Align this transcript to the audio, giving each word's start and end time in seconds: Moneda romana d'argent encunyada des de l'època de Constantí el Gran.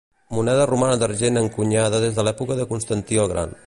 Moneda 0.35 0.63
romana 0.71 0.95
d'argent 1.03 1.39
encunyada 1.43 2.03
des 2.07 2.19
de 2.19 2.29
l'època 2.29 2.63
de 2.63 2.71
Constantí 2.75 3.25
el 3.27 3.35
Gran. 3.37 3.59